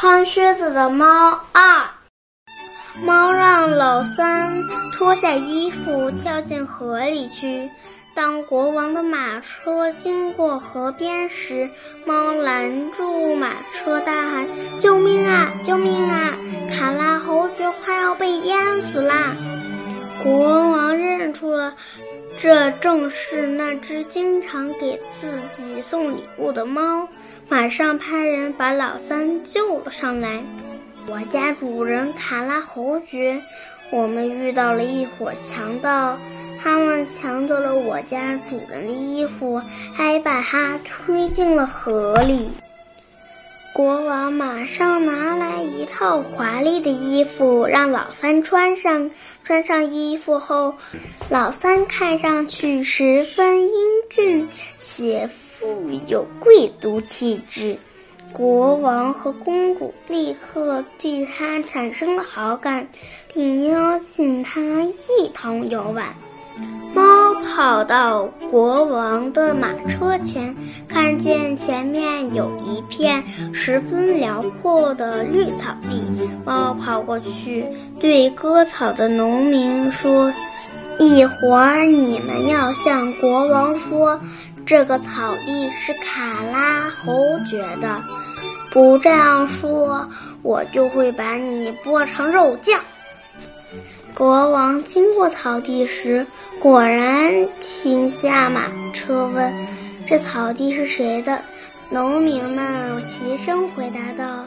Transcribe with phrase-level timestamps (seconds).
[0.00, 1.86] 穿靴子的猫二。
[3.04, 4.62] 猫让老三
[4.94, 7.70] 脱下衣服跳进河里去。
[8.14, 11.68] 当国王的马车经过河边时，
[12.06, 14.48] 猫拦住马车，大喊
[14.80, 15.52] ：“救命啊！
[15.62, 16.34] 救命啊！
[16.72, 19.36] 卡拉侯爵快要被淹死啦！”
[20.24, 21.74] 国王认出了，
[22.36, 27.06] 这正是那只经常给自己送礼物的猫，
[27.48, 30.42] 马上派人把老三救了上来。
[31.06, 33.42] 我家主人卡拉侯爵，
[33.90, 36.18] 我们遇到了一伙强盗。
[36.62, 39.62] 他们抢走了我家主人的衣服，
[39.94, 42.50] 还把他推进了河里。
[43.72, 49.10] 国王马上拿来一套华丽的衣服，让老三穿上。
[49.42, 50.74] 穿上衣服后，
[51.28, 53.70] 老三看上去十分英
[54.10, 57.78] 俊且富有贵族气质。
[58.32, 62.88] 国王和公主立刻对他产生了好感，
[63.32, 66.14] 并邀请他一同游玩。
[66.94, 67.02] 猫
[67.40, 70.54] 跑到国王的马车前，
[70.88, 76.02] 看见前面有一片十分辽阔的绿草地。
[76.44, 77.66] 猫跑过去，
[77.98, 80.32] 对割草的农民说
[80.98, 84.20] ：“一会儿你们要向国王说，
[84.64, 87.12] 这个草地是卡拉侯
[87.48, 88.02] 爵的。
[88.70, 90.08] 不这样说，
[90.42, 92.78] 我就会把你剥成肉酱。”
[94.20, 96.26] 国王经过草地时，
[96.60, 99.50] 果然停下马车，问
[100.06, 101.40] ：“这草地是谁的？”
[101.88, 104.44] 农民们齐声回答道：“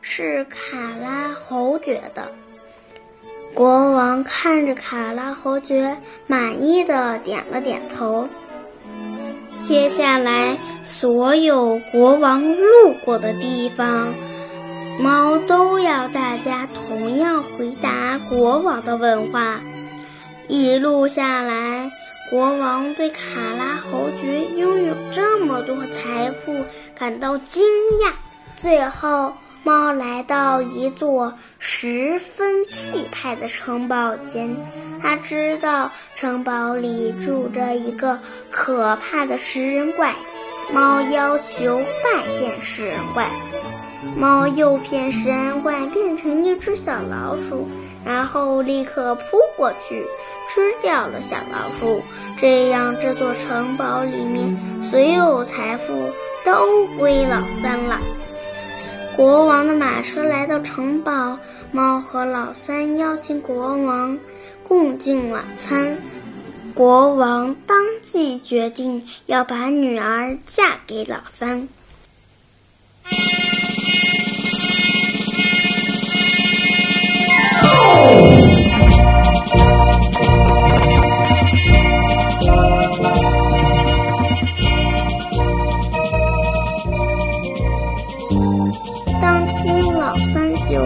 [0.00, 2.30] 是卡拉侯爵的。”
[3.52, 5.96] 国王看着卡拉侯爵，
[6.28, 8.28] 满意的点了点头。
[9.60, 14.14] 接下来，所有国王路过的地方。
[14.98, 19.60] 猫都要大家同样回答国王的问话。
[20.48, 21.90] 一路下来，
[22.30, 23.20] 国王对卡
[23.58, 26.64] 拉侯爵拥有这么多财富
[26.98, 27.62] 感到惊
[28.04, 28.12] 讶。
[28.56, 34.56] 最后，猫来到一座十分气派的城堡前，
[35.02, 38.18] 他知道城堡里住着一个
[38.50, 40.14] 可怕的食人怪。
[40.72, 43.28] 猫要求拜见食人怪。
[44.14, 47.66] 猫诱骗食人怪变成一只小老鼠，
[48.04, 50.06] 然后立刻扑过去
[50.48, 52.02] 吃掉了小老鼠。
[52.38, 56.10] 这样，这座城堡里面所有财富
[56.44, 57.98] 都归老三了。
[59.16, 61.38] 国王的马车来到城堡，
[61.72, 64.18] 猫和老三邀请国王
[64.62, 65.98] 共进晚餐。
[66.74, 71.66] 国王当即决定要把女儿嫁给老三。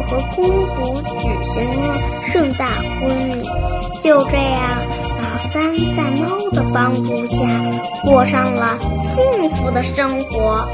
[0.03, 3.49] 和公主举行了盛大婚礼。
[4.01, 4.87] 就这样，
[5.19, 7.37] 老三在猫的帮助下
[8.03, 10.67] 过上了幸福的生活。